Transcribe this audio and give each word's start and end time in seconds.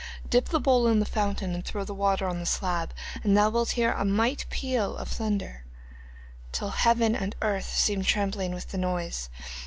Dip 0.27 0.49
the 0.49 0.59
bowl 0.59 0.87
in 0.87 0.97
the 0.99 1.05
fountain, 1.05 1.53
and 1.53 1.63
throw 1.63 1.83
the 1.83 1.93
water 1.93 2.27
on 2.27 2.39
the 2.39 2.45
slab, 2.47 2.91
and 3.23 3.37
thou 3.37 3.51
wilt 3.51 3.73
hear 3.77 3.91
a 3.91 4.03
might 4.03 4.47
peal 4.49 4.97
of 4.97 5.09
thunder, 5.09 5.63
till 6.51 6.69
heaven 6.69 7.15
and 7.15 7.35
earth 7.43 7.69
seem 7.69 8.03
trembling 8.03 8.51
with 8.51 8.69
the 8.69 8.79
noise. 8.79 9.29